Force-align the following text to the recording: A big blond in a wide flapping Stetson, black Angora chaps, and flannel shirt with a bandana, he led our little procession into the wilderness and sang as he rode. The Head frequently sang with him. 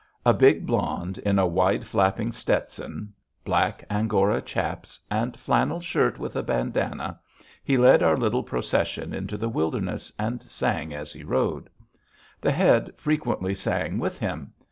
A 0.25 0.33
big 0.33 0.65
blond 0.65 1.19
in 1.19 1.37
a 1.37 1.45
wide 1.45 1.85
flapping 1.85 2.31
Stetson, 2.31 3.13
black 3.45 3.83
Angora 3.87 4.41
chaps, 4.41 4.99
and 5.11 5.37
flannel 5.39 5.79
shirt 5.79 6.17
with 6.17 6.35
a 6.35 6.41
bandana, 6.41 7.19
he 7.63 7.77
led 7.77 8.01
our 8.01 8.17
little 8.17 8.41
procession 8.41 9.13
into 9.13 9.37
the 9.37 9.47
wilderness 9.47 10.11
and 10.17 10.41
sang 10.41 10.91
as 10.91 11.13
he 11.13 11.23
rode. 11.23 11.69
The 12.41 12.51
Head 12.51 12.93
frequently 12.97 13.53
sang 13.53 13.99
with 13.99 14.17
him. 14.17 14.53